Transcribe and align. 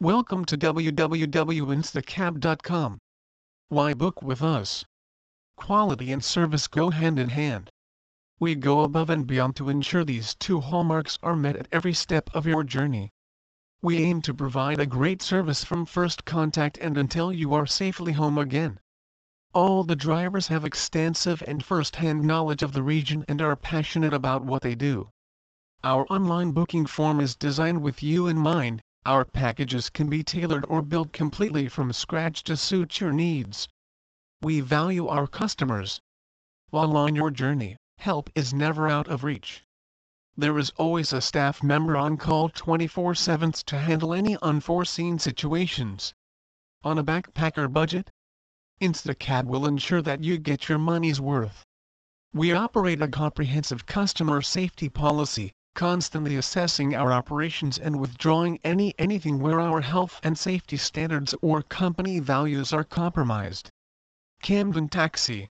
Welcome 0.00 0.44
to 0.44 0.56
www.instacab.com. 0.56 2.98
Why 3.68 3.94
book 3.94 4.22
with 4.22 4.42
us? 4.42 4.84
Quality 5.56 6.12
and 6.12 6.22
service 6.22 6.68
go 6.68 6.90
hand 6.90 7.18
in 7.18 7.30
hand. 7.30 7.68
We 8.38 8.54
go 8.54 8.82
above 8.82 9.10
and 9.10 9.26
beyond 9.26 9.56
to 9.56 9.68
ensure 9.68 10.04
these 10.04 10.36
two 10.36 10.60
hallmarks 10.60 11.18
are 11.20 11.34
met 11.34 11.56
at 11.56 11.66
every 11.72 11.94
step 11.94 12.30
of 12.32 12.46
your 12.46 12.62
journey. 12.62 13.10
We 13.82 13.98
aim 13.98 14.22
to 14.22 14.32
provide 14.32 14.78
a 14.78 14.86
great 14.86 15.20
service 15.20 15.64
from 15.64 15.84
first 15.84 16.24
contact 16.24 16.78
and 16.78 16.96
until 16.96 17.32
you 17.32 17.52
are 17.54 17.66
safely 17.66 18.12
home 18.12 18.38
again. 18.38 18.78
All 19.52 19.82
the 19.82 19.96
drivers 19.96 20.46
have 20.46 20.64
extensive 20.64 21.42
and 21.44 21.64
first-hand 21.64 22.22
knowledge 22.22 22.62
of 22.62 22.72
the 22.72 22.84
region 22.84 23.24
and 23.26 23.42
are 23.42 23.56
passionate 23.56 24.14
about 24.14 24.44
what 24.44 24.62
they 24.62 24.76
do. 24.76 25.10
Our 25.82 26.06
online 26.08 26.52
booking 26.52 26.86
form 26.86 27.18
is 27.18 27.34
designed 27.34 27.82
with 27.82 28.00
you 28.00 28.28
in 28.28 28.38
mind, 28.38 28.80
our 29.08 29.24
packages 29.24 29.88
can 29.88 30.10
be 30.10 30.22
tailored 30.22 30.66
or 30.68 30.82
built 30.82 31.14
completely 31.14 31.66
from 31.66 31.90
scratch 31.94 32.42
to 32.44 32.54
suit 32.54 33.00
your 33.00 33.10
needs. 33.10 33.66
We 34.42 34.60
value 34.60 35.08
our 35.08 35.26
customers. 35.26 35.98
While 36.68 36.94
on 36.94 37.16
your 37.16 37.30
journey, 37.30 37.78
help 37.96 38.28
is 38.34 38.52
never 38.52 38.86
out 38.86 39.08
of 39.08 39.24
reach. 39.24 39.64
There 40.36 40.58
is 40.58 40.68
always 40.76 41.14
a 41.14 41.22
staff 41.22 41.62
member 41.62 41.96
on 41.96 42.18
call 42.18 42.50
24-7 42.50 43.64
to 43.64 43.78
handle 43.78 44.12
any 44.12 44.36
unforeseen 44.42 45.18
situations. 45.18 46.12
On 46.84 46.98
a 46.98 47.02
backpacker 47.02 47.72
budget? 47.72 48.10
Instacab 48.78 49.46
will 49.46 49.64
ensure 49.64 50.02
that 50.02 50.22
you 50.22 50.36
get 50.36 50.68
your 50.68 50.78
money's 50.78 51.18
worth. 51.18 51.64
We 52.34 52.52
operate 52.52 53.00
a 53.00 53.08
comprehensive 53.08 53.86
customer 53.86 54.42
safety 54.42 54.90
policy, 54.90 55.54
constantly 55.78 56.34
assessing 56.34 56.92
our 56.92 57.12
operations 57.12 57.78
and 57.78 58.00
withdrawing 58.00 58.58
any 58.64 58.92
anything 58.98 59.38
where 59.38 59.60
our 59.60 59.80
health 59.80 60.18
and 60.24 60.36
safety 60.36 60.76
standards 60.76 61.36
or 61.40 61.62
company 61.62 62.18
values 62.18 62.72
are 62.72 62.82
compromised. 62.82 63.70
Camden 64.42 64.88
Taxi 64.88 65.48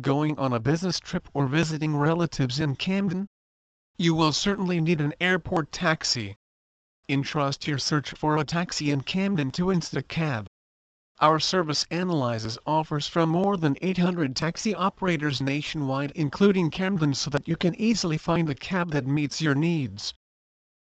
Going 0.00 0.38
on 0.38 0.54
a 0.54 0.58
business 0.58 0.98
trip 0.98 1.28
or 1.34 1.46
visiting 1.46 1.94
relatives 1.94 2.60
in 2.60 2.76
Camden? 2.76 3.28
You 3.98 4.14
will 4.14 4.32
certainly 4.32 4.80
need 4.80 5.02
an 5.02 5.12
airport 5.20 5.70
taxi. 5.70 6.38
Entrust 7.06 7.66
your 7.66 7.76
search 7.76 8.12
for 8.12 8.38
a 8.38 8.44
taxi 8.44 8.90
in 8.90 9.02
Camden 9.02 9.50
to 9.50 9.66
Instacab. 9.66 10.46
Our 11.20 11.40
service 11.40 11.86
analyzes 11.90 12.56
offers 12.66 13.06
from 13.06 13.28
more 13.28 13.58
than 13.58 13.76
800 13.82 14.34
taxi 14.34 14.74
operators 14.74 15.42
nationwide 15.42 16.10
including 16.12 16.70
Camden 16.70 17.12
so 17.12 17.28
that 17.28 17.46
you 17.46 17.54
can 17.54 17.74
easily 17.74 18.16
find 18.16 18.48
a 18.48 18.54
cab 18.54 18.92
that 18.92 19.06
meets 19.06 19.42
your 19.42 19.54
needs. 19.54 20.14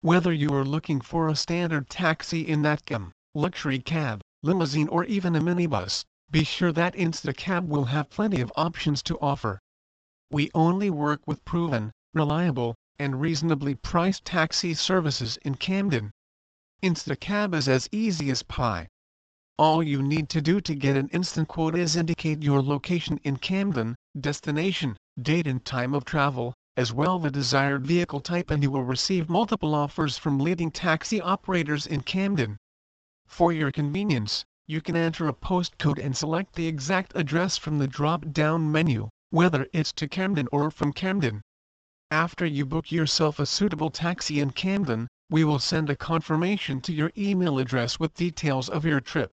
Whether 0.02 0.32
you 0.32 0.54
are 0.54 0.64
looking 0.64 1.00
for 1.00 1.28
a 1.28 1.34
standard 1.34 1.90
taxi 1.90 2.40
in 2.40 2.62
that 2.62 2.86
cam, 2.86 3.12
luxury 3.34 3.80
cab, 3.80 4.22
limousine 4.42 4.86
or 4.88 5.04
even 5.04 5.34
a 5.34 5.40
minibus, 5.40 6.04
be 6.30 6.44
sure 6.44 6.70
that 6.72 6.94
Instacab 6.94 7.66
will 7.66 7.86
have 7.86 8.08
plenty 8.08 8.40
of 8.40 8.52
options 8.54 9.02
to 9.02 9.18
offer. 9.20 9.58
We 10.30 10.50
only 10.54 10.90
work 10.90 11.26
with 11.26 11.44
proven, 11.44 11.90
reliable, 12.14 12.76
and 13.00 13.20
reasonably 13.20 13.74
priced 13.74 14.24
taxi 14.24 14.74
services 14.74 15.38
in 15.42 15.56
Camden. 15.56 16.12
Instacab 16.84 17.52
is 17.52 17.68
as 17.68 17.88
easy 17.90 18.30
as 18.30 18.44
pie. 18.44 18.86
All 19.62 19.82
you 19.82 20.02
need 20.02 20.30
to 20.30 20.40
do 20.40 20.58
to 20.62 20.74
get 20.74 20.96
an 20.96 21.08
instant 21.08 21.48
quote 21.48 21.76
is 21.76 21.94
indicate 21.94 22.42
your 22.42 22.62
location 22.62 23.20
in 23.24 23.36
Camden, 23.36 23.94
destination, 24.18 24.96
date 25.20 25.46
and 25.46 25.62
time 25.62 25.92
of 25.92 26.06
travel, 26.06 26.54
as 26.78 26.94
well 26.94 27.18
the 27.18 27.30
desired 27.30 27.86
vehicle 27.86 28.20
type 28.20 28.50
and 28.50 28.62
you 28.62 28.70
will 28.70 28.84
receive 28.84 29.28
multiple 29.28 29.74
offers 29.74 30.16
from 30.16 30.38
leading 30.38 30.70
taxi 30.70 31.20
operators 31.20 31.86
in 31.86 32.00
Camden. 32.00 32.56
For 33.26 33.52
your 33.52 33.70
convenience, 33.70 34.46
you 34.66 34.80
can 34.80 34.96
enter 34.96 35.28
a 35.28 35.34
postcode 35.34 36.02
and 36.02 36.16
select 36.16 36.54
the 36.54 36.66
exact 36.66 37.12
address 37.14 37.58
from 37.58 37.78
the 37.78 37.86
drop-down 37.86 38.72
menu, 38.72 39.10
whether 39.28 39.66
it's 39.74 39.92
to 39.92 40.08
Camden 40.08 40.48
or 40.50 40.70
from 40.70 40.94
Camden. 40.94 41.42
After 42.10 42.46
you 42.46 42.64
book 42.64 42.90
yourself 42.90 43.38
a 43.38 43.44
suitable 43.44 43.90
taxi 43.90 44.40
in 44.40 44.52
Camden, 44.52 45.06
we 45.28 45.44
will 45.44 45.58
send 45.58 45.90
a 45.90 45.96
confirmation 45.96 46.80
to 46.80 46.94
your 46.94 47.12
email 47.14 47.58
address 47.58 48.00
with 48.00 48.14
details 48.14 48.70
of 48.70 48.86
your 48.86 49.02
trip. 49.02 49.30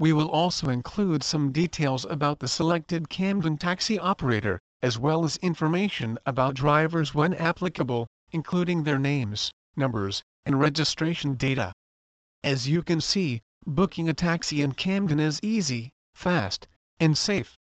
We 0.00 0.12
will 0.12 0.30
also 0.30 0.68
include 0.68 1.24
some 1.24 1.50
details 1.50 2.04
about 2.04 2.38
the 2.38 2.46
selected 2.46 3.08
Camden 3.08 3.58
taxi 3.58 3.98
operator, 3.98 4.60
as 4.80 4.96
well 4.96 5.24
as 5.24 5.38
information 5.38 6.18
about 6.24 6.54
drivers 6.54 7.14
when 7.14 7.34
applicable, 7.34 8.06
including 8.30 8.84
their 8.84 9.00
names, 9.00 9.50
numbers, 9.74 10.22
and 10.46 10.60
registration 10.60 11.34
data. 11.34 11.72
As 12.44 12.68
you 12.68 12.84
can 12.84 13.00
see, 13.00 13.40
booking 13.66 14.08
a 14.08 14.14
taxi 14.14 14.62
in 14.62 14.72
Camden 14.72 15.18
is 15.18 15.40
easy, 15.42 15.90
fast, 16.14 16.68
and 17.00 17.18
safe. 17.18 17.56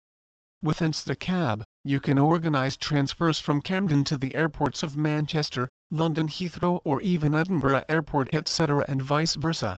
With 0.60 0.80
Instacab, 0.80 1.62
you 1.84 2.00
can 2.00 2.18
organize 2.18 2.76
transfers 2.76 3.38
from 3.38 3.62
Camden 3.62 4.02
to 4.04 4.16
the 4.16 4.34
airports 4.34 4.82
of 4.82 4.96
Manchester, 4.96 5.68
London 5.92 6.26
Heathrow 6.26 6.80
or 6.82 7.00
even 7.02 7.32
Edinburgh 7.32 7.84
Airport 7.88 8.34
etc. 8.34 8.84
and 8.88 9.00
vice 9.00 9.36
versa. 9.36 9.76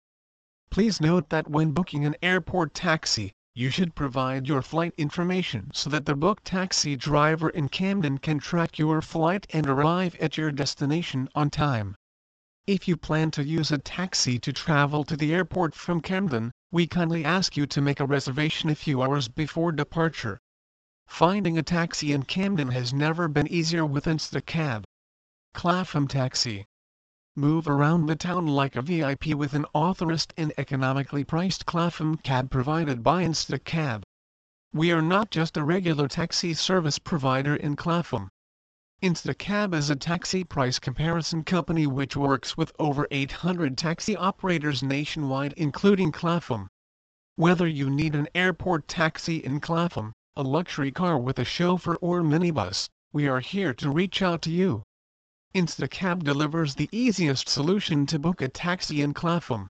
Please 0.71 1.01
note 1.01 1.31
that 1.31 1.49
when 1.49 1.73
booking 1.73 2.05
an 2.05 2.17
airport 2.23 2.75
taxi, 2.75 3.33
you 3.55 3.71
should 3.71 3.95
provide 3.95 4.47
your 4.47 4.61
flight 4.61 4.93
information 4.99 5.71
so 5.73 5.89
that 5.89 6.05
the 6.05 6.15
booked 6.15 6.45
taxi 6.45 6.95
driver 6.95 7.49
in 7.49 7.69
Camden 7.71 8.19
can 8.19 8.39
track 8.39 8.79
your 8.79 9.01
flight 9.01 9.47
and 9.51 9.67
arrive 9.67 10.15
at 10.17 10.37
your 10.37 10.51
destination 10.51 11.29
on 11.35 11.49
time. 11.49 11.97
If 12.67 12.87
you 12.87 12.97
plan 12.97 13.31
to 13.31 13.45
use 13.45 13.71
a 13.71 13.79
taxi 13.79 14.39
to 14.41 14.53
travel 14.53 15.05
to 15.05 15.17
the 15.17 15.33
airport 15.33 15.75
from 15.75 16.01
Camden, 16.01 16.53
we 16.71 16.87
kindly 16.87 17.25
ask 17.25 17.57
you 17.57 17.65
to 17.69 17.81
make 17.81 18.01
a 18.01 18.05
reservation 18.05 18.69
a 18.69 18.75
few 18.75 19.01
hours 19.03 19.29
before 19.29 19.73
departure. 19.73 20.39
Finding 21.07 21.57
a 21.57 21.63
taxi 21.63 22.13
in 22.13 22.25
Camden 22.25 22.69
has 22.73 22.93
never 22.93 23.29
been 23.29 23.47
easier 23.47 23.87
with 23.87 24.05
Instacab. 24.05 24.83
Clapham 25.55 26.09
Taxi 26.09 26.67
Move 27.39 27.69
around 27.69 28.07
the 28.07 28.17
town 28.17 28.47
like 28.47 28.77
a 28.77 28.81
VIP 28.81 29.27
with 29.35 29.53
an 29.53 29.67
authorized 29.75 30.33
and 30.39 30.55
economically 30.57 31.23
priced 31.23 31.67
Clapham 31.67 32.17
cab 32.17 32.51
provided 32.51 33.03
by 33.03 33.23
Instacab. 33.23 34.03
We 34.73 34.91
are 34.91 35.03
not 35.03 35.31
just 35.31 35.59
a 35.59 35.63
regular 35.63 36.09
taxi 36.09 36.55
service 36.55 36.99
provider 36.99 37.55
in 37.55 37.77
Clapham. 37.77 38.31
Instacab 39.03 39.75
is 39.75 39.91
a 39.91 39.97
taxi 39.97 40.45
price 40.45 40.79
comparison 40.79 41.45
company 41.45 41.87
which 41.87 42.17
works 42.17 42.57
with 42.57 42.73
over 42.79 43.07
800 43.11 43.77
taxi 43.77 44.17
operators 44.17 44.83
nationwide 44.83 45.53
including 45.59 46.13
Clapham. 46.13 46.69
Whether 47.35 47.67
you 47.69 47.91
need 47.91 48.15
an 48.15 48.29
airport 48.35 48.89
taxi 48.89 49.45
in 49.45 49.61
Clapham, 49.61 50.15
a 50.37 50.43
luxury 50.43 50.91
car 50.91 51.19
with 51.19 51.39
a 51.39 51.45
chauffeur 51.45 51.97
or 51.97 52.23
minibus, 52.23 52.89
we 53.13 53.29
are 53.29 53.41
here 53.41 53.75
to 53.75 53.91
reach 53.91 54.23
out 54.23 54.41
to 54.41 54.51
you. 54.51 54.85
Instacab 55.57 56.23
delivers 56.23 56.75
the 56.75 56.91
easiest 56.93 57.49
solution 57.49 58.05
to 58.05 58.19
book 58.19 58.43
a 58.43 58.49
taxi 58.49 59.01
in 59.01 59.15
Clapham. 59.15 59.69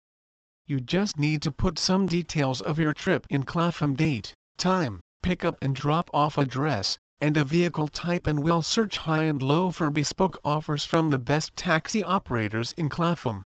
You 0.66 0.82
just 0.82 1.20
need 1.20 1.44
to 1.44 1.52
put 1.52 1.78
some 1.78 2.08
details 2.08 2.60
of 2.60 2.80
your 2.80 2.92
trip 2.92 3.28
in 3.30 3.44
Clapham 3.44 3.94
date, 3.94 4.34
time, 4.58 5.00
pickup 5.22 5.60
and 5.62 5.76
drop-off 5.76 6.40
address, 6.40 6.98
and 7.22 7.38
a 7.38 7.44
vehicle 7.44 7.88
type 7.88 8.26
and 8.26 8.42
we'll 8.42 8.64
search 8.64 8.98
high 8.98 9.26
and 9.26 9.44
low 9.44 9.70
for 9.70 9.92
bespoke 9.92 10.40
offers 10.44 10.84
from 10.84 11.12
the 11.12 11.20
best 11.20 11.56
taxi 11.56 12.04
operators 12.04 12.72
in 12.72 12.90
Clapham. 12.90 13.44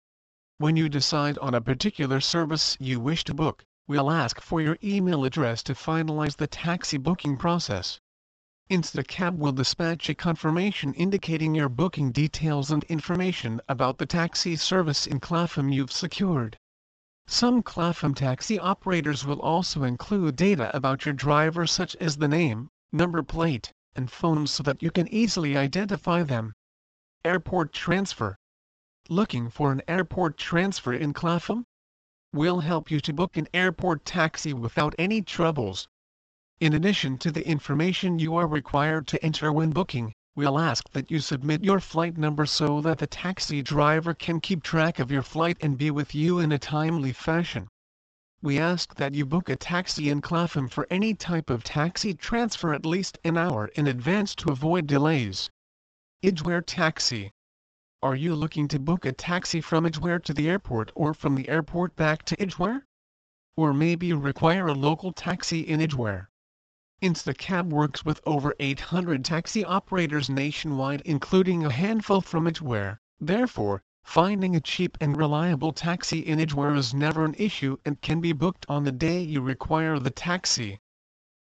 When 0.57 0.75
you 0.75 0.89
decide 0.89 1.37
on 1.37 1.53
a 1.53 1.61
particular 1.61 2.23
service 2.23 2.79
you 2.81 2.99
wish 2.99 3.25
to 3.25 3.35
book, 3.35 3.63
we'll 3.87 4.11
ask 4.11 4.41
for 4.41 4.63
your 4.63 4.79
email 4.83 5.27
address 5.27 5.63
to 5.65 5.75
finalize 5.75 6.37
the 6.39 6.47
taxi 6.47 6.97
booking 6.97 7.37
process. 7.37 8.01
Instacab 8.73 9.37
will 9.37 9.53
dispatch 9.53 10.09
a 10.09 10.15
confirmation 10.15 10.95
indicating 10.95 11.55
your 11.55 11.69
booking 11.69 12.11
details 12.11 12.71
and 12.71 12.83
information 12.85 13.61
about 13.69 13.99
the 13.99 14.07
taxi 14.07 14.57
service 14.57 15.07
in 15.07 15.21
Clapham 15.21 15.69
you've 15.69 15.93
secured. 15.93 16.57
Some 17.27 17.63
Clapham 17.63 18.15
taxi 18.15 18.59
operators 18.59 19.27
will 19.27 19.43
also 19.43 19.83
include 19.83 20.37
data 20.37 20.75
about 20.75 21.05
your 21.05 21.13
driver 21.13 21.67
such 21.67 21.95
as 21.97 22.17
the 22.17 22.29
name, 22.29 22.71
number 22.91 23.23
plate, 23.23 23.75
and 23.95 24.11
phone 24.11 24.47
so 24.47 24.63
that 24.63 24.83
you 24.83 24.91
can 24.91 25.07
easily 25.09 25.55
identify 25.55 26.23
them. 26.23 26.55
Airport 27.27 27.75
Transfer 27.75 28.39
Looking 29.11 29.51
for 29.51 29.71
an 29.71 29.83
airport 29.87 30.39
transfer 30.39 30.95
in 30.95 31.13
Clapham? 31.13 31.67
We'll 32.33 32.61
help 32.61 32.91
you 32.91 33.01
to 33.01 33.13
book 33.13 33.37
an 33.37 33.49
airport 33.53 34.07
taxi 34.07 34.55
without 34.55 34.95
any 34.99 35.21
troubles. 35.21 35.89
In 36.63 36.75
addition 36.75 37.19
to 37.19 37.33
the 37.33 37.45
information 37.45 38.21
you 38.21 38.37
are 38.37 38.47
required 38.47 39.09
to 39.09 39.21
enter 39.21 39.53
when 39.53 39.71
booking, 39.71 40.13
we'll 40.37 40.61
ask 40.61 40.89
that 40.91 41.11
you 41.11 41.19
submit 41.19 41.65
your 41.65 41.81
flight 41.81 42.17
number 42.17 42.47
so 42.47 42.81
that 42.83 42.99
the 42.99 43.07
taxi 43.09 43.63
driver 43.63 44.15
can 44.15 44.39
keep 44.39 44.63
track 44.63 45.01
of 45.01 45.11
your 45.11 45.25
flight 45.25 45.57
and 45.61 45.77
be 45.77 45.91
with 45.91 46.15
you 46.15 46.39
in 46.39 46.53
a 46.53 46.61
timely 46.61 47.13
fashion. 47.13 47.67
We 48.43 48.61
ask 48.61 48.95
that 48.95 49.13
you 49.13 49.27
book 49.27 49.49
a 49.49 49.57
taxi 49.57 50.09
in 50.09 50.21
Clapham 50.21 50.69
for 50.69 50.87
any 50.89 51.15
type 51.15 51.51
of 51.51 51.65
taxi 51.65 52.15
transfer 52.15 52.73
at 52.73 52.87
least 52.87 53.19
an 53.25 53.37
hour 53.37 53.67
in 53.75 53.89
advance 53.89 54.33
to 54.37 54.53
avoid 54.53 54.87
delays. 54.87 55.51
Edgware 56.23 56.63
Taxi 56.63 57.33
Are 58.05 58.15
you 58.15 58.37
looking 58.37 58.69
to 58.69 58.79
book 58.79 59.05
a 59.05 59.11
taxi 59.11 59.61
from 59.61 59.85
Edgware 59.85 60.21
to 60.21 60.33
the 60.33 60.49
airport 60.49 60.93
or 60.95 61.13
from 61.13 61.35
the 61.35 61.49
airport 61.49 61.97
back 61.97 62.23
to 62.27 62.41
Edgware? 62.41 62.87
Or 63.57 63.75
maybe 63.75 64.13
require 64.13 64.69
a 64.69 64.75
local 64.75 65.13
taxi 65.13 65.63
in 65.63 65.81
Edgware? 65.81 66.29
Instacab 67.03 67.71
works 67.71 68.05
with 68.05 68.21
over 68.25 68.55
800 68.61 69.25
taxi 69.25 69.65
operators 69.65 70.31
nationwide 70.31 71.03
including 71.05 71.65
a 71.65 71.73
handful 71.73 72.21
from 72.21 72.47
Edgware. 72.47 73.01
Therefore, 73.21 73.83
finding 74.05 74.55
a 74.55 74.61
cheap 74.61 74.97
and 75.01 75.17
reliable 75.17 75.73
taxi 75.73 76.21
in 76.21 76.39
Edgware 76.39 76.77
is 76.77 76.95
never 76.95 77.25
an 77.25 77.35
issue 77.39 77.77
and 77.85 78.01
can 78.01 78.21
be 78.21 78.33
booked 78.33 78.65
on 78.69 78.85
the 78.85 78.93
day 78.93 79.21
you 79.21 79.41
require 79.41 79.99
the 79.99 80.11
taxi. 80.11 80.79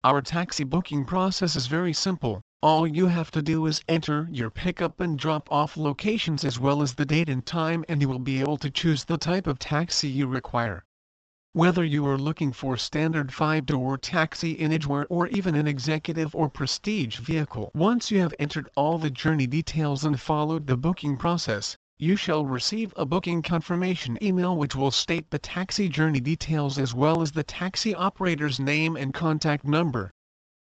Our 0.03 0.21
taxi 0.21 0.63
booking 0.63 1.05
process 1.05 1.55
is 1.55 1.65
very 1.65 1.93
simple. 1.93 2.41
All 2.61 2.85
you 2.85 3.07
have 3.07 3.31
to 3.31 3.41
do 3.41 3.65
is 3.65 3.83
enter 3.87 4.27
your 4.31 4.51
pickup 4.51 4.99
and 4.99 5.17
drop 5.17 5.51
off 5.51 5.75
locations 5.75 6.45
as 6.45 6.59
well 6.59 6.83
as 6.83 6.93
the 6.93 7.05
date 7.05 7.29
and 7.29 7.43
time 7.43 7.83
and 7.89 7.99
you 7.99 8.09
will 8.09 8.19
be 8.19 8.41
able 8.41 8.57
to 8.57 8.69
choose 8.69 9.05
the 9.05 9.17
type 9.17 9.47
of 9.47 9.57
taxi 9.57 10.07
you 10.07 10.27
require. 10.27 10.83
Whether 11.57 11.83
you 11.83 12.05
are 12.05 12.19
looking 12.19 12.51
for 12.51 12.77
standard 12.77 13.29
5-door 13.29 13.97
taxi 13.97 14.51
in 14.51 14.71
Edgware 14.71 15.07
or 15.09 15.25
even 15.29 15.55
an 15.55 15.65
executive 15.65 16.35
or 16.35 16.49
prestige 16.49 17.17
vehicle. 17.17 17.71
Once 17.73 18.11
you 18.11 18.19
have 18.19 18.35
entered 18.37 18.69
all 18.75 18.99
the 18.99 19.09
journey 19.09 19.47
details 19.47 20.05
and 20.05 20.19
followed 20.19 20.67
the 20.67 20.77
booking 20.77 21.17
process, 21.17 21.75
you 21.97 22.15
shall 22.15 22.45
receive 22.45 22.93
a 22.95 23.07
booking 23.07 23.41
confirmation 23.41 24.19
email 24.21 24.55
which 24.55 24.75
will 24.75 24.91
state 24.91 25.31
the 25.31 25.39
taxi 25.39 25.89
journey 25.89 26.19
details 26.19 26.77
as 26.77 26.93
well 26.93 27.23
as 27.23 27.31
the 27.31 27.41
taxi 27.41 27.95
operator's 27.95 28.59
name 28.59 28.95
and 28.95 29.15
contact 29.15 29.65
number. 29.65 30.11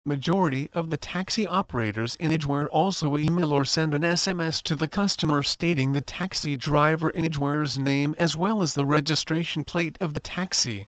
Majority 0.03 0.67
of 0.73 0.89
the 0.89 0.97
taxi 0.97 1.45
operators 1.45 2.15
in 2.15 2.31
Edgware 2.31 2.67
also 2.69 3.19
email 3.19 3.53
or 3.53 3.63
send 3.63 3.93
an 3.93 4.01
SMS 4.01 4.59
to 4.63 4.75
the 4.75 4.87
customer 4.87 5.43
stating 5.43 5.91
the 5.91 6.01
taxi 6.01 6.57
driver 6.57 7.11
in 7.11 7.23
Edgware's 7.23 7.77
name 7.77 8.15
as 8.17 8.35
well 8.35 8.63
as 8.63 8.73
the 8.73 8.83
registration 8.83 9.63
plate 9.63 9.99
of 10.01 10.15
the 10.15 10.19
taxi. 10.19 10.87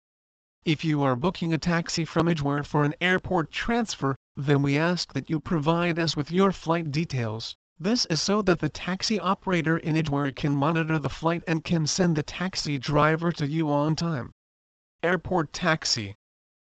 If 0.63 0.85
you 0.85 1.01
are 1.01 1.15
booking 1.15 1.51
a 1.51 1.57
taxi 1.57 2.05
from 2.05 2.27
Edgware 2.27 2.61
for 2.61 2.83
an 2.83 2.93
airport 3.01 3.49
transfer, 3.49 4.15
then 4.35 4.61
we 4.61 4.77
ask 4.77 5.11
that 5.13 5.27
you 5.27 5.39
provide 5.39 5.97
us 5.97 6.15
with 6.15 6.31
your 6.31 6.51
flight 6.51 6.91
details. 6.91 7.55
This 7.79 8.05
is 8.11 8.21
so 8.21 8.43
that 8.43 8.59
the 8.59 8.69
taxi 8.69 9.19
operator 9.19 9.79
in 9.79 9.97
Edgware 9.97 10.31
can 10.31 10.55
monitor 10.55 10.99
the 10.99 11.09
flight 11.09 11.43
and 11.47 11.63
can 11.63 11.87
send 11.87 12.15
the 12.15 12.21
taxi 12.21 12.77
driver 12.77 13.31
to 13.31 13.47
you 13.47 13.71
on 13.71 13.95
time. 13.95 14.29
Airport 15.01 15.51
Taxi 15.51 16.13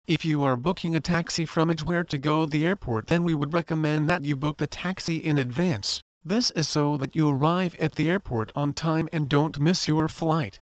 if 0.10 0.26
you 0.26 0.42
are 0.42 0.58
booking 0.58 0.96
a 0.96 1.00
taxi 1.00 1.46
from 1.46 1.70
Edgware 1.70 2.04
to 2.04 2.18
go 2.18 2.44
the 2.44 2.66
airport 2.66 3.06
then 3.06 3.24
we 3.24 3.36
would 3.36 3.54
recommend 3.54 4.10
that 4.10 4.26
you 4.26 4.36
book 4.36 4.58
the 4.58 4.66
taxi 4.66 5.18
in 5.18 5.38
advance. 5.38 6.02
This 6.26 6.50
is 6.52 6.68
so 6.68 6.98
that 6.98 7.16
you 7.16 7.30
arrive 7.30 7.76
at 7.76 7.94
the 7.94 8.10
airport 8.10 8.52
on 8.56 8.74
time 8.74 9.08
and 9.14 9.30
don't 9.30 9.60
miss 9.60 9.88
your 9.88 10.08
flight. 10.08 10.60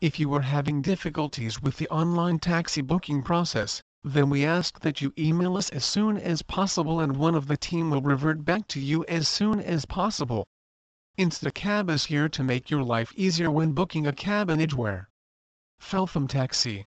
If 0.00 0.18
you 0.18 0.32
are 0.32 0.40
having 0.40 0.80
difficulties 0.80 1.60
with 1.60 1.76
the 1.76 1.90
online 1.90 2.38
taxi 2.38 2.80
booking 2.80 3.22
process, 3.22 3.82
then 4.02 4.30
we 4.30 4.46
ask 4.46 4.80
that 4.80 5.02
you 5.02 5.12
email 5.18 5.58
us 5.58 5.68
as 5.68 5.84
soon 5.84 6.16
as 6.16 6.40
possible 6.40 7.00
and 7.00 7.18
one 7.18 7.34
of 7.34 7.48
the 7.48 7.58
team 7.58 7.90
will 7.90 8.00
revert 8.00 8.46
back 8.46 8.66
to 8.68 8.80
you 8.80 9.04
as 9.04 9.28
soon 9.28 9.60
as 9.60 9.84
possible. 9.84 10.46
Instacab 11.18 11.90
is 11.90 12.06
here 12.06 12.30
to 12.30 12.42
make 12.42 12.70
your 12.70 12.82
life 12.82 13.12
easier 13.14 13.50
when 13.50 13.72
booking 13.72 14.06
a 14.06 14.12
cab 14.14 14.48
in 14.48 14.58
Edgware. 14.58 15.10
Feltham 15.78 16.26
Taxi 16.26 16.86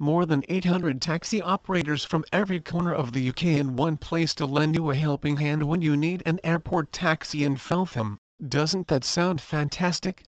more 0.00 0.26
than 0.26 0.44
800 0.48 1.00
taxi 1.00 1.40
operators 1.40 2.04
from 2.04 2.24
every 2.32 2.58
corner 2.58 2.92
of 2.92 3.12
the 3.12 3.28
UK 3.28 3.44
in 3.44 3.76
one 3.76 3.96
place 3.96 4.34
to 4.34 4.44
lend 4.44 4.74
you 4.74 4.90
a 4.90 4.94
helping 4.96 5.36
hand 5.36 5.62
when 5.62 5.80
you 5.82 5.96
need 5.96 6.20
an 6.26 6.40
airport 6.42 6.90
taxi 6.90 7.44
in 7.44 7.56
Feltham. 7.56 8.18
Doesn't 8.48 8.88
that 8.88 9.04
sound 9.04 9.40
fantastic? 9.40 10.24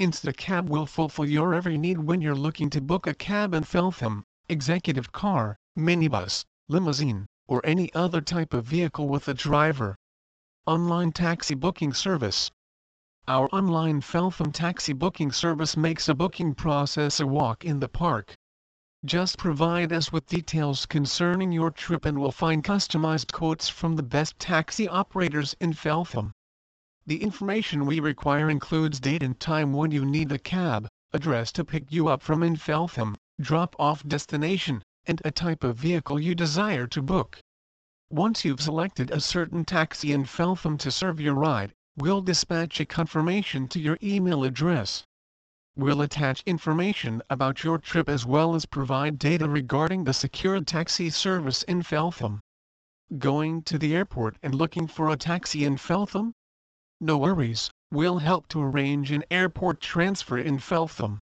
Instacab 0.00 0.70
will 0.70 0.86
fulfill 0.86 1.28
your 1.28 1.52
every 1.52 1.76
need 1.76 1.98
when 1.98 2.22
you're 2.22 2.34
looking 2.34 2.70
to 2.70 2.80
book 2.80 3.06
a 3.06 3.12
cab 3.12 3.52
in 3.52 3.64
Feltham, 3.64 4.24
executive 4.48 5.12
car, 5.12 5.58
minibus, 5.76 6.46
limousine, 6.68 7.26
or 7.46 7.60
any 7.64 7.92
other 7.92 8.22
type 8.22 8.54
of 8.54 8.64
vehicle 8.64 9.08
with 9.08 9.28
a 9.28 9.34
driver. 9.34 9.94
Online 10.66 11.12
taxi 11.12 11.54
booking 11.54 11.92
service. 11.92 12.50
Our 13.28 13.48
online 13.54 14.00
Feltham 14.00 14.52
taxi 14.52 14.94
booking 14.94 15.32
service 15.32 15.76
makes 15.76 16.08
a 16.08 16.14
booking 16.14 16.54
process 16.54 17.20
a 17.20 17.26
walk 17.26 17.62
in 17.62 17.80
the 17.80 17.88
park. 17.88 18.34
Just 19.04 19.36
provide 19.38 19.92
us 19.92 20.10
with 20.10 20.26
details 20.26 20.86
concerning 20.86 21.52
your 21.52 21.70
trip 21.70 22.04
and 22.06 22.18
we'll 22.18 22.32
find 22.32 22.64
customized 22.64 23.30
quotes 23.30 23.68
from 23.68 23.96
the 23.96 24.02
best 24.02 24.38
taxi 24.38 24.88
operators 24.88 25.54
in 25.60 25.74
Feltham. 25.74 26.32
The 27.06 27.22
information 27.22 27.86
we 27.86 28.00
require 28.00 28.50
includes 28.50 28.98
date 28.98 29.22
and 29.22 29.38
time 29.38 29.72
when 29.72 29.90
you 29.90 30.04
need 30.04 30.32
a 30.32 30.38
cab, 30.38 30.88
address 31.12 31.52
to 31.52 31.64
pick 31.64 31.92
you 31.92 32.08
up 32.08 32.22
from 32.22 32.42
in 32.42 32.56
Feltham, 32.56 33.16
drop-off 33.40 34.02
destination, 34.08 34.82
and 35.04 35.22
a 35.24 35.30
type 35.30 35.62
of 35.62 35.76
vehicle 35.76 36.18
you 36.18 36.34
desire 36.34 36.86
to 36.88 37.02
book. 37.02 37.38
Once 38.10 38.44
you've 38.44 38.60
selected 38.60 39.10
a 39.10 39.20
certain 39.20 39.64
taxi 39.64 40.10
in 40.10 40.24
Feltham 40.24 40.78
to 40.78 40.90
serve 40.90 41.20
your 41.20 41.34
ride, 41.34 41.72
we'll 41.96 42.22
dispatch 42.22 42.80
a 42.80 42.86
confirmation 42.86 43.68
to 43.68 43.78
your 43.78 43.98
email 44.02 44.42
address. 44.42 45.04
We'll 45.78 46.00
attach 46.00 46.42
information 46.46 47.20
about 47.28 47.62
your 47.62 47.76
trip 47.76 48.08
as 48.08 48.24
well 48.24 48.54
as 48.54 48.64
provide 48.64 49.18
data 49.18 49.46
regarding 49.46 50.04
the 50.04 50.14
secured 50.14 50.66
taxi 50.66 51.10
service 51.10 51.62
in 51.64 51.82
Feltham. 51.82 52.40
Going 53.18 53.60
to 53.64 53.76
the 53.76 53.94
airport 53.94 54.38
and 54.42 54.54
looking 54.54 54.86
for 54.86 55.10
a 55.10 55.18
taxi 55.18 55.66
in 55.66 55.76
Feltham? 55.76 56.32
No 56.98 57.18
worries, 57.18 57.70
we'll 57.90 58.20
help 58.20 58.48
to 58.48 58.62
arrange 58.62 59.10
an 59.10 59.22
airport 59.30 59.82
transfer 59.82 60.38
in 60.38 60.60
Feltham. 60.60 61.18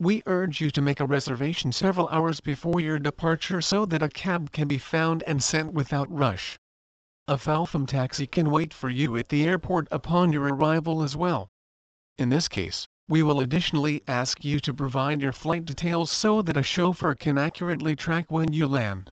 We 0.00 0.20
urge 0.26 0.60
you 0.60 0.72
to 0.72 0.82
make 0.82 0.98
a 0.98 1.06
reservation 1.06 1.70
several 1.70 2.08
hours 2.08 2.40
before 2.40 2.80
your 2.80 2.98
departure 2.98 3.60
so 3.62 3.86
that 3.86 4.02
a 4.02 4.08
cab 4.08 4.50
can 4.50 4.66
be 4.66 4.78
found 4.78 5.22
and 5.28 5.40
sent 5.40 5.72
without 5.72 6.10
rush. 6.10 6.58
A 7.28 7.38
Feltham 7.38 7.86
taxi 7.86 8.26
can 8.26 8.50
wait 8.50 8.74
for 8.74 8.90
you 8.90 9.16
at 9.16 9.28
the 9.28 9.44
airport 9.44 9.86
upon 9.92 10.32
your 10.32 10.52
arrival 10.52 11.04
as 11.04 11.16
well. 11.16 11.46
In 12.18 12.30
this 12.30 12.48
case, 12.48 12.88
we 13.08 13.22
will 13.22 13.40
additionally 13.40 14.02
ask 14.08 14.44
you 14.44 14.58
to 14.58 14.74
provide 14.74 15.22
your 15.22 15.32
flight 15.32 15.64
details 15.64 16.10
so 16.10 16.42
that 16.42 16.56
a 16.56 16.62
chauffeur 16.62 17.14
can 17.14 17.38
accurately 17.38 17.94
track 17.94 18.30
when 18.30 18.52
you 18.52 18.66
land. 18.66 19.08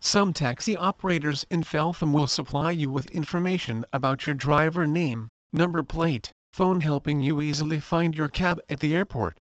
Some 0.00 0.32
taxi 0.32 0.76
operators 0.76 1.44
in 1.50 1.64
Feltham 1.64 2.12
will 2.12 2.28
supply 2.28 2.70
you 2.70 2.88
with 2.90 3.10
information 3.10 3.84
about 3.92 4.26
your 4.26 4.34
driver 4.34 4.86
name, 4.86 5.28
number 5.52 5.82
plate, 5.82 6.30
phone 6.52 6.80
helping 6.82 7.20
you 7.20 7.40
easily 7.40 7.80
find 7.80 8.14
your 8.14 8.28
cab 8.28 8.60
at 8.68 8.78
the 8.78 8.94
airport. 8.94 9.38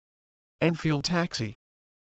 Enfield 0.60 1.04
Taxi 1.04 1.54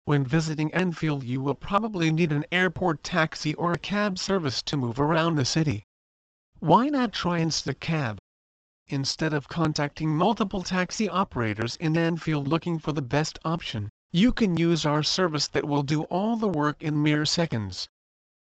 When 0.06 0.24
visiting 0.24 0.72
Enfield 0.72 1.24
you 1.24 1.42
will 1.42 1.54
probably 1.54 2.10
need 2.10 2.32
an 2.32 2.46
airport 2.50 3.04
taxi 3.04 3.52
or 3.54 3.72
a 3.72 3.78
cab 3.78 4.18
service 4.18 4.62
to 4.62 4.78
move 4.78 4.98
around 4.98 5.34
the 5.34 5.44
city. 5.44 5.84
Why 6.60 6.88
not 6.88 7.12
try 7.12 7.40
Instacab? 7.40 8.16
Instead 8.92 9.32
of 9.32 9.46
contacting 9.46 10.16
multiple 10.16 10.64
taxi 10.64 11.08
operators 11.08 11.76
in 11.76 11.96
Enfield 11.96 12.48
looking 12.48 12.76
for 12.76 12.90
the 12.90 13.00
best 13.00 13.38
option, 13.44 13.88
you 14.10 14.32
can 14.32 14.56
use 14.56 14.84
our 14.84 15.04
service 15.04 15.46
that 15.46 15.64
will 15.64 15.84
do 15.84 16.02
all 16.10 16.34
the 16.34 16.48
work 16.48 16.82
in 16.82 17.00
mere 17.00 17.24
seconds. 17.24 17.88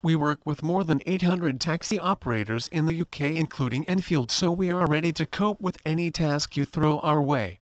We 0.03 0.17
work 0.17 0.45
with 0.45 0.61
more 0.61 0.83
than 0.83 1.03
800 1.07 1.61
taxi 1.61 2.01
operators 2.01 2.67
in 2.67 2.87
the 2.87 3.01
UK 3.01 3.21
including 3.21 3.85
Enfield 3.85 4.33
so 4.33 4.51
we 4.51 4.73
are 4.73 4.89
ready 4.89 5.13
to 5.13 5.25
cope 5.25 5.61
with 5.61 5.79
any 5.87 6.11
task 6.11 6.57
you 6.57 6.65
throw 6.65 6.99
our 6.99 7.23
way. 7.23 7.61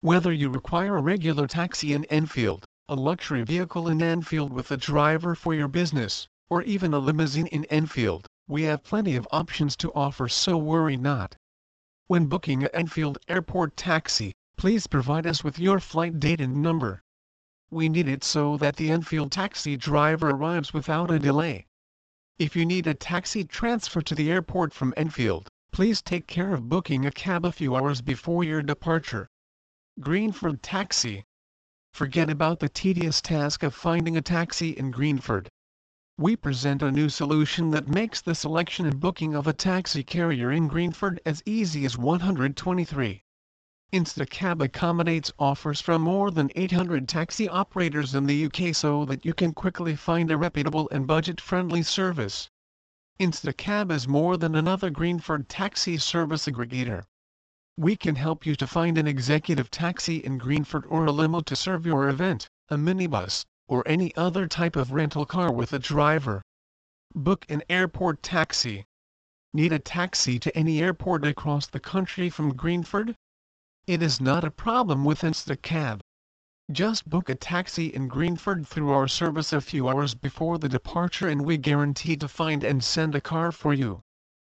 Whether 0.00 0.32
you 0.32 0.48
require 0.48 0.96
a 0.96 1.02
regular 1.02 1.46
taxi 1.46 1.92
in 1.92 2.06
Enfield, 2.06 2.64
a 2.88 2.94
luxury 2.94 3.42
vehicle 3.42 3.86
in 3.86 4.00
Enfield 4.02 4.50
with 4.50 4.70
a 4.70 4.78
driver 4.78 5.34
for 5.34 5.52
your 5.52 5.68
business, 5.68 6.26
or 6.48 6.62
even 6.62 6.94
a 6.94 7.00
limousine 7.00 7.48
in 7.48 7.66
Enfield, 7.66 8.26
we 8.46 8.62
have 8.62 8.82
plenty 8.82 9.14
of 9.14 9.28
options 9.30 9.76
to 9.76 9.92
offer 9.92 10.26
so 10.26 10.56
worry 10.56 10.96
not. 10.96 11.36
When 12.08 12.24
booking 12.24 12.64
a 12.64 12.68
Enfield 12.68 13.18
Airport 13.28 13.76
taxi, 13.76 14.32
please 14.56 14.86
provide 14.86 15.26
us 15.26 15.44
with 15.44 15.58
your 15.58 15.78
flight 15.78 16.18
date 16.18 16.40
and 16.40 16.62
number. 16.62 17.02
We 17.68 17.90
need 17.90 18.08
it 18.08 18.24
so 18.24 18.56
that 18.56 18.76
the 18.76 18.90
Enfield 18.90 19.30
taxi 19.30 19.76
driver 19.76 20.30
arrives 20.30 20.72
without 20.72 21.10
a 21.10 21.18
delay. 21.18 21.66
If 22.38 22.56
you 22.56 22.64
need 22.64 22.86
a 22.86 22.94
taxi 22.94 23.44
transfer 23.44 24.00
to 24.00 24.14
the 24.14 24.30
airport 24.30 24.72
from 24.72 24.94
Enfield, 24.96 25.48
please 25.70 26.00
take 26.00 26.26
care 26.26 26.54
of 26.54 26.70
booking 26.70 27.04
a 27.04 27.10
cab 27.10 27.44
a 27.44 27.52
few 27.52 27.76
hours 27.76 28.00
before 28.00 28.42
your 28.42 28.62
departure. 28.62 29.28
Greenford 30.00 30.62
Taxi 30.62 31.26
Forget 31.92 32.30
about 32.30 32.60
the 32.60 32.70
tedious 32.70 33.20
task 33.20 33.62
of 33.62 33.74
finding 33.74 34.16
a 34.16 34.22
taxi 34.22 34.70
in 34.70 34.90
Greenford 34.90 35.50
we 36.20 36.34
present 36.34 36.82
a 36.82 36.90
new 36.90 37.08
solution 37.08 37.70
that 37.70 37.86
makes 37.86 38.20
the 38.20 38.34
selection 38.34 38.84
and 38.86 38.98
booking 38.98 39.36
of 39.36 39.46
a 39.46 39.52
taxi 39.52 40.02
carrier 40.02 40.50
in 40.50 40.66
Greenford 40.66 41.20
as 41.24 41.44
easy 41.46 41.84
as 41.84 41.96
123. 41.96 43.22
Instacab 43.92 44.60
accommodates 44.60 45.32
offers 45.38 45.80
from 45.80 46.02
more 46.02 46.32
than 46.32 46.50
800 46.56 47.08
taxi 47.08 47.48
operators 47.48 48.16
in 48.16 48.26
the 48.26 48.46
UK 48.46 48.74
so 48.74 49.04
that 49.04 49.24
you 49.24 49.32
can 49.32 49.52
quickly 49.52 49.94
find 49.94 50.32
a 50.32 50.36
reputable 50.36 50.88
and 50.90 51.06
budget-friendly 51.06 51.84
service. 51.84 52.50
Instacab 53.20 53.92
is 53.92 54.08
more 54.08 54.36
than 54.36 54.56
another 54.56 54.90
Greenford 54.90 55.48
taxi 55.48 55.98
service 55.98 56.46
aggregator. 56.46 57.04
We 57.76 57.94
can 57.94 58.16
help 58.16 58.44
you 58.44 58.56
to 58.56 58.66
find 58.66 58.98
an 58.98 59.06
executive 59.06 59.70
taxi 59.70 60.16
in 60.16 60.38
Greenford 60.38 60.84
or 60.88 61.06
a 61.06 61.12
limo 61.12 61.42
to 61.42 61.54
serve 61.54 61.86
your 61.86 62.08
event, 62.08 62.50
a 62.68 62.76
minibus, 62.76 63.46
or 63.68 63.86
any 63.86 64.16
other 64.16 64.48
type 64.48 64.74
of 64.74 64.90
rental 64.90 65.24
car 65.24 65.52
with 65.52 65.72
a 65.72 65.78
driver. 65.78 66.42
Book 67.14 67.46
an 67.48 67.62
airport 67.68 68.22
taxi. 68.22 68.84
Need 69.54 69.72
a 69.72 69.78
taxi 69.78 70.38
to 70.38 70.56
any 70.56 70.80
airport 70.80 71.24
across 71.26 71.66
the 71.66 71.78
country 71.78 72.28
from 72.28 72.56
Greenford? 72.56 73.14
It 73.86 74.02
is 74.02 74.20
not 74.20 74.44
a 74.44 74.50
problem 74.50 75.04
with 75.04 75.22
Instacab. 75.22 76.00
Just 76.70 77.08
book 77.08 77.30
a 77.30 77.34
taxi 77.34 77.86
in 77.86 78.08
Greenford 78.08 78.66
through 78.66 78.90
our 78.90 79.08
service 79.08 79.54
a 79.54 79.60
few 79.62 79.88
hours 79.88 80.14
before 80.14 80.58
the 80.58 80.68
departure 80.68 81.28
and 81.28 81.46
we 81.46 81.56
guarantee 81.56 82.16
to 82.16 82.28
find 82.28 82.62
and 82.62 82.84
send 82.84 83.14
a 83.14 83.20
car 83.22 83.50
for 83.52 83.72
you. 83.72 84.02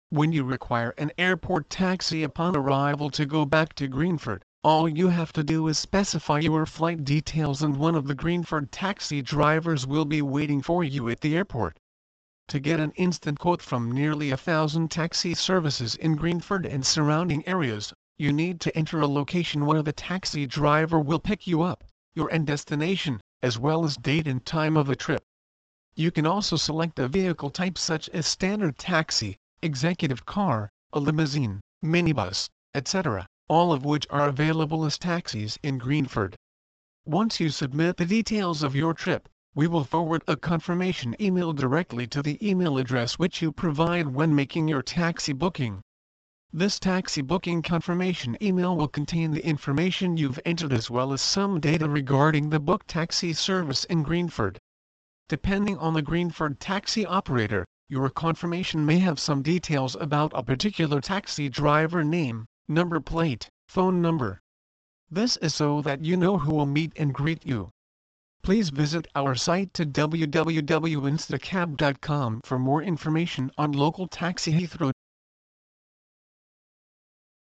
When 0.09 0.31
you 0.31 0.43
require 0.43 0.95
an 0.97 1.11
airport 1.19 1.69
taxi 1.69 2.23
upon 2.23 2.55
arrival 2.55 3.11
to 3.11 3.27
go 3.27 3.45
back 3.45 3.75
to 3.75 3.87
Greenford, 3.87 4.43
all 4.61 4.89
you 4.89 5.07
have 5.07 5.31
to 5.31 5.41
do 5.41 5.69
is 5.69 5.79
specify 5.79 6.37
your 6.37 6.65
flight 6.65 7.05
details 7.05 7.61
and 7.61 7.77
one 7.77 7.95
of 7.95 8.07
the 8.07 8.13
Greenford 8.13 8.69
taxi 8.73 9.21
drivers 9.21 9.87
will 9.87 10.03
be 10.03 10.21
waiting 10.21 10.61
for 10.61 10.83
you 10.83 11.07
at 11.07 11.21
the 11.21 11.37
airport. 11.37 11.77
To 12.49 12.59
get 12.59 12.81
an 12.81 12.91
instant 12.97 13.39
quote 13.39 13.61
from 13.61 13.89
nearly 13.89 14.31
a 14.31 14.37
thousand 14.37 14.91
taxi 14.91 15.33
services 15.33 15.95
in 15.95 16.17
Greenford 16.17 16.65
and 16.65 16.85
surrounding 16.85 17.47
areas, 17.47 17.93
you 18.17 18.33
need 18.33 18.59
to 18.59 18.75
enter 18.77 18.99
a 18.99 19.07
location 19.07 19.65
where 19.65 19.81
the 19.81 19.93
taxi 19.93 20.45
driver 20.45 20.99
will 20.99 21.19
pick 21.19 21.47
you 21.47 21.61
up, 21.61 21.85
your 22.13 22.29
end 22.29 22.47
destination, 22.47 23.21
as 23.41 23.57
well 23.57 23.85
as 23.85 23.95
date 23.95 24.27
and 24.27 24.45
time 24.45 24.75
of 24.75 24.87
the 24.87 24.95
trip. 24.97 25.23
You 25.95 26.11
can 26.11 26.25
also 26.25 26.57
select 26.57 26.99
a 26.99 27.07
vehicle 27.07 27.49
type 27.49 27.77
such 27.77 28.09
as 28.09 28.27
standard 28.27 28.77
taxi, 28.77 29.37
executive 29.61 30.25
car, 30.25 30.69
a 30.91 30.99
limousine, 30.99 31.61
minibus, 31.81 32.49
etc., 32.75 33.25
all 33.49 33.73
of 33.73 33.83
which 33.83 34.05
are 34.11 34.29
available 34.29 34.85
as 34.85 34.97
taxis 34.97 35.57
in 35.63 35.79
Greenford. 35.79 36.35
Once 37.05 37.39
you 37.39 37.49
submit 37.49 37.97
the 37.97 38.05
details 38.05 38.61
of 38.61 38.75
your 38.75 38.93
trip, 38.93 39.27
we 39.55 39.65
will 39.65 39.83
forward 39.83 40.23
a 40.27 40.37
confirmation 40.37 41.15
email 41.19 41.51
directly 41.51 42.05
to 42.05 42.21
the 42.21 42.37
email 42.47 42.77
address 42.77 43.17
which 43.17 43.41
you 43.41 43.51
provide 43.51 44.07
when 44.07 44.35
making 44.35 44.67
your 44.67 44.83
taxi 44.83 45.33
booking. 45.33 45.81
This 46.53 46.79
taxi 46.79 47.21
booking 47.21 47.63
confirmation 47.63 48.37
email 48.41 48.77
will 48.77 48.87
contain 48.87 49.31
the 49.31 49.45
information 49.45 50.17
you've 50.17 50.39
entered 50.45 50.71
as 50.71 50.89
well 50.89 51.11
as 51.11 51.21
some 51.21 51.59
data 51.59 51.89
regarding 51.89 52.49
the 52.49 52.59
book 52.59 52.85
taxi 52.85 53.33
service 53.33 53.83
in 53.85 54.03
Greenford. 54.03 54.59
Depending 55.27 55.77
on 55.77 55.93
the 55.93 56.01
Greenford 56.03 56.59
taxi 56.59 57.05
operator, 57.05 57.65
your 57.87 58.09
confirmation 58.11 58.85
may 58.85 58.99
have 58.99 59.19
some 59.19 59.41
details 59.41 59.95
about 59.95 60.31
a 60.35 60.43
particular 60.43 61.01
taxi 61.01 61.49
driver 61.49 62.03
name, 62.03 62.45
number 62.69 62.99
plate, 62.99 63.49
phone 63.67 64.01
number. 64.01 64.41
This 65.11 65.38
is 65.38 65.55
so 65.55 65.81
that 65.81 66.05
you 66.05 66.15
know 66.15 66.38
who 66.38 66.53
will 66.53 66.65
meet 66.65 66.93
and 66.95 67.13
greet 67.13 67.45
you. 67.45 67.71
Please 68.43 68.69
visit 68.69 69.05
our 69.15 69.35
site 69.35 69.73
to 69.73 69.85
www.instacab.com 69.85 72.41
for 72.45 72.59
more 72.59 72.81
information 72.81 73.51
on 73.57 73.73
local 73.73 74.07
taxi 74.07 74.53
Heathrow 74.53 74.93